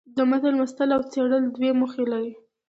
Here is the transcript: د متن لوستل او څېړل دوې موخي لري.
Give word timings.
د 0.15 0.17
متن 0.29 0.53
لوستل 0.59 0.89
او 0.95 1.01
څېړل 1.11 1.43
دوې 1.55 1.71
موخي 1.79 2.05
لري. 2.11 2.33